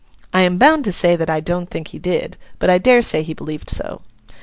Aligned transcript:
I 0.33 0.41
am 0.41 0.57
bound 0.57 0.83
to 0.85 0.91
say 0.91 1.15
that 1.15 1.29
I 1.29 1.41
don't 1.41 1.69
think 1.69 1.89
he 1.89 1.99
did, 1.99 2.35
but 2.57 2.71
I 2.71 2.79
dare 2.79 3.03
say 3.03 3.21
he 3.21 3.35
believed 3.35 3.69
so. 3.69 4.01